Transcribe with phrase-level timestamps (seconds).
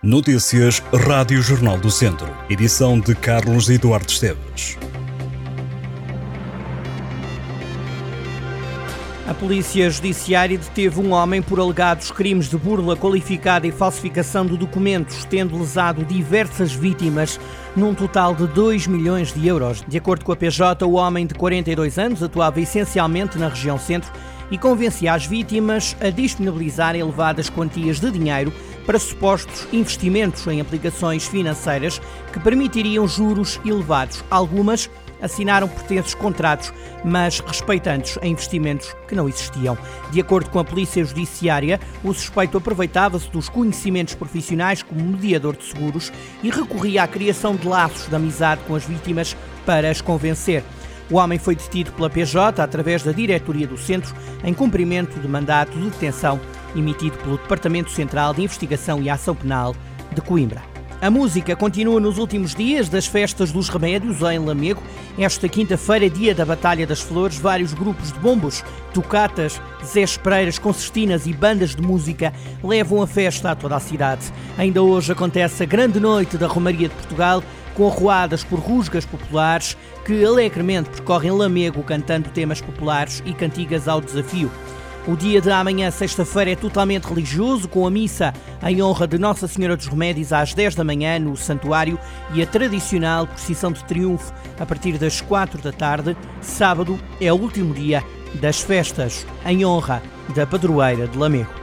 [0.00, 2.28] Notícias Rádio Jornal do Centro.
[2.48, 4.78] Edição de Carlos Eduardo Esteves.
[9.26, 14.56] A Polícia Judiciária deteve um homem por alegados crimes de burla qualificada e falsificação de
[14.56, 17.40] documentos, tendo lesado diversas vítimas,
[17.74, 19.82] num total de 2 milhões de euros.
[19.88, 24.12] De acordo com a PJ, o homem de 42 anos atuava essencialmente na região centro
[24.48, 28.52] e convencia as vítimas a disponibilizar elevadas quantias de dinheiro
[28.88, 32.00] para supostos investimentos em aplicações financeiras
[32.32, 34.24] que permitiriam juros elevados.
[34.30, 34.88] Algumas
[35.20, 36.72] assinaram pertences contratos,
[37.04, 39.76] mas respeitantes a investimentos que não existiam.
[40.10, 45.64] De acordo com a Polícia Judiciária, o suspeito aproveitava-se dos conhecimentos profissionais como mediador de
[45.64, 46.10] seguros
[46.42, 50.64] e recorria à criação de laços de amizade com as vítimas para as convencer.
[51.10, 55.78] O homem foi detido pela PJ através da diretoria do centro em cumprimento de mandato
[55.78, 56.40] de detenção
[56.74, 59.74] emitido pelo Departamento Central de Investigação e Ação Penal
[60.12, 60.62] de Coimbra.
[61.00, 64.82] A música continua nos últimos dias das festas dos remédios em Lamego.
[65.16, 71.24] Esta quinta-feira, dia da Batalha das Flores, vários grupos de bombos, tocatas, Zé Espreiras, concertinas
[71.28, 72.32] e bandas de música
[72.64, 74.32] levam a festa a toda a cidade.
[74.56, 77.44] Ainda hoje acontece a grande noite da Romaria de Portugal,
[77.76, 84.00] com arruadas por rusgas populares que alegremente percorrem Lamego cantando temas populares e cantigas ao
[84.00, 84.50] desafio.
[85.08, 89.48] O dia de amanhã, sexta-feira, é totalmente religioso, com a missa em honra de Nossa
[89.48, 91.98] Senhora dos Remédios às 10 da manhã no Santuário
[92.34, 96.14] e a tradicional procissão de triunfo a partir das 4 da tarde.
[96.42, 100.02] Sábado é o último dia das festas em honra
[100.36, 101.57] da padroeira de Lamego.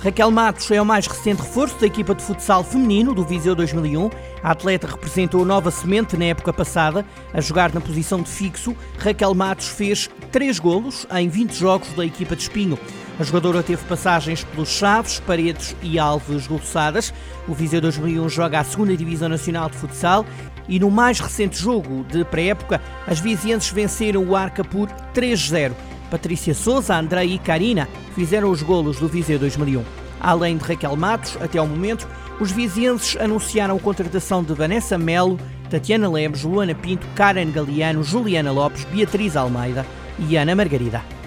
[0.00, 4.08] Raquel Matos é o mais recente reforço da equipa de futsal feminino do Viseu 2001.
[4.44, 7.04] A atleta representou nova semente na época passada.
[7.34, 12.06] A jogar na posição de fixo, Raquel Matos fez três golos em 20 jogos da
[12.06, 12.78] equipa de Espinho.
[13.18, 17.12] A jogadora teve passagens pelos Chaves, Paredes e Alves Golçadas.
[17.48, 20.24] O Viseu 2001 joga a segunda Divisão Nacional de Futsal
[20.68, 25.72] e no mais recente jogo de pré-época, as vizienses venceram o Arca por 3-0.
[26.08, 29.84] Patrícia Souza, André e Karina fizeram os golos do Viseu 2001.
[30.20, 32.08] Além de Raquel Matos, até ao momento,
[32.40, 35.38] os vizienses anunciaram a contratação de Vanessa Melo,
[35.70, 39.86] Tatiana Lemos, Luana Pinto, Karen Galeano, Juliana Lopes, Beatriz Almeida
[40.18, 41.17] e Ana Margarida.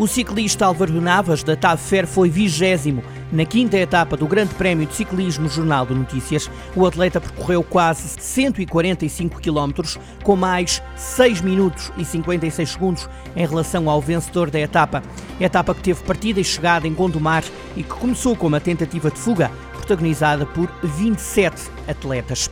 [0.00, 4.86] O ciclista Álvaro Navas, da TAV Fer, foi vigésimo na quinta etapa do Grande Prémio
[4.86, 6.50] de Ciclismo Jornal de Notícias.
[6.74, 9.82] O atleta percorreu quase 145 km,
[10.22, 15.02] com mais 6 minutos e 56 segundos em relação ao vencedor da etapa.
[15.38, 17.44] Etapa que teve partida e chegada em Gondomar
[17.76, 22.48] e que começou com uma tentativa de fuga, protagonizada por 27 atletas.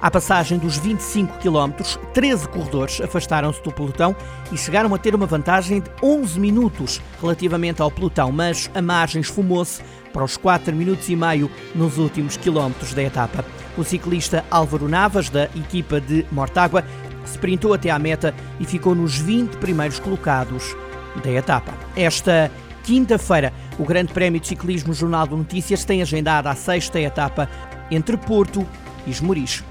[0.00, 1.72] À passagem dos 25 km,
[2.12, 4.14] 13 corredores afastaram-se do pelotão
[4.52, 9.22] e chegaram a ter uma vantagem de 11 minutos relativamente ao pelotão, mas a margem
[9.22, 13.44] esfumou-se para os 4 minutos e meio nos últimos quilómetros da etapa.
[13.76, 16.84] O ciclista Álvaro Navas, da equipa de Mortágua,
[17.24, 20.76] sprintou até à meta e ficou nos 20 primeiros colocados
[21.24, 21.72] da etapa.
[21.96, 22.50] Esta
[22.84, 27.48] quinta-feira, o Grande Prémio de Ciclismo Jornal de Notícias tem agendada a sexta etapa
[27.90, 28.66] entre Porto
[29.06, 29.64] e Esmoriz.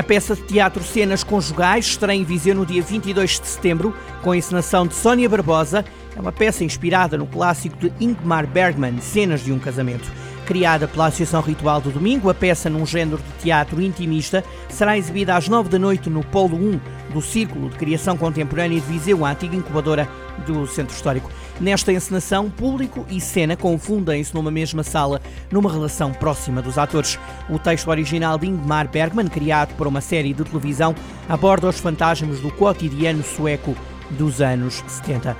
[0.00, 4.30] A peça de teatro Cenas Conjugais estreia em Viseu no dia 22 de setembro, com
[4.30, 5.84] a encenação de Sónia Barbosa.
[6.16, 10.10] É uma peça inspirada no clássico de Ingmar Bergman, Cenas de um Casamento.
[10.46, 15.36] Criada pela Associação Ritual do Domingo, a peça, num género de teatro intimista, será exibida
[15.36, 16.80] às 9 da noite no Polo 1
[17.12, 20.08] do Círculo de Criação Contemporânea de Viseu, a antiga incubadora
[20.46, 21.30] do Centro Histórico.
[21.60, 27.18] Nesta encenação, público e cena confundem-se numa mesma sala, numa relação próxima dos atores.
[27.48, 30.94] O texto original de Ingmar Bergman, criado para uma série de televisão,
[31.28, 33.76] aborda os fantasmas do cotidiano sueco
[34.10, 35.36] dos anos 70.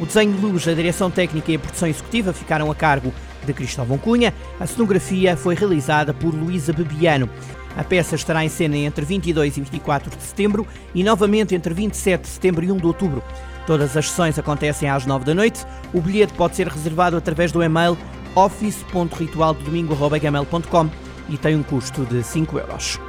[0.00, 3.12] O desenho de luz, a direção técnica e a produção executiva ficaram a cargo
[3.44, 4.34] de Cristóvão Cunha.
[4.58, 7.30] A cenografia foi realizada por Luísa Bebiano.
[7.76, 12.22] A peça estará em cena entre 22 e 24 de setembro e novamente entre 27
[12.22, 13.22] de setembro e 1 de outubro.
[13.66, 15.66] Todas as sessões acontecem às 9 da noite.
[15.92, 17.98] O bilhete pode ser reservado através do e-mail
[18.34, 20.90] office.ritualdodomingo.com
[21.28, 23.00] e tem um custo de 5 euros.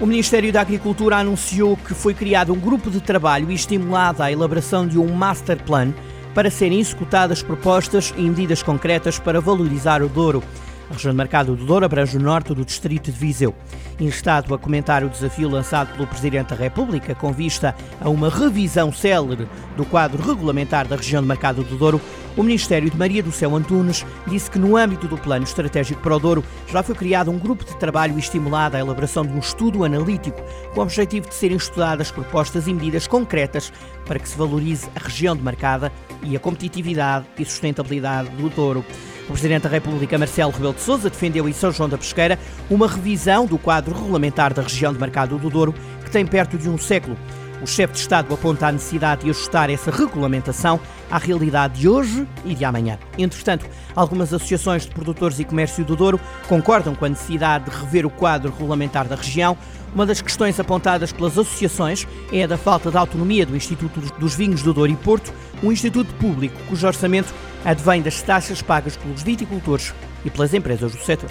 [0.00, 4.30] O Ministério da Agricultura anunciou que foi criado um grupo de trabalho e estimulada a
[4.30, 5.92] elaboração de um master plan
[6.38, 10.40] para serem executadas propostas e medidas concretas para valorizar o Douro.
[10.88, 13.52] A região de mercado do Douro abrange o norte do distrito de Viseu.
[13.98, 18.92] Instado a comentar o desafio lançado pelo Presidente da República com vista a uma revisão
[18.92, 22.00] célere do quadro regulamentar da região de mercado do Douro,
[22.38, 26.14] o Ministério de Maria do Céu Antunes disse que no âmbito do Plano Estratégico para
[26.14, 29.40] o Douro já foi criado um grupo de trabalho e estimulada a elaboração de um
[29.40, 30.40] estudo analítico
[30.72, 33.72] com o objetivo de serem estudadas propostas e medidas concretas
[34.06, 35.90] para que se valorize a região de mercado
[36.22, 38.84] e a competitividade e sustentabilidade do Douro.
[39.24, 42.38] O Presidente da República, Marcelo Rebelo de Sousa, defendeu em São João da Pesqueira
[42.70, 45.74] uma revisão do quadro regulamentar da região de Mercado do Douro,
[46.04, 47.16] que tem perto de um século.
[47.60, 50.78] O chefe de Estado aponta a necessidade de ajustar essa regulamentação
[51.10, 52.98] à realidade de hoje e de amanhã.
[53.16, 53.66] Entretanto,
[53.96, 58.10] algumas associações de produtores e comércio do Douro concordam com a necessidade de rever o
[58.10, 59.56] quadro regulamentar da região.
[59.92, 64.34] Uma das questões apontadas pelas associações é a da falta de autonomia do Instituto dos
[64.36, 65.32] Vinhos do Douro e Porto,
[65.62, 67.34] um instituto público cujo orçamento
[67.64, 69.92] advém das taxas pagas pelos viticultores
[70.24, 71.30] e pelas empresas do setor.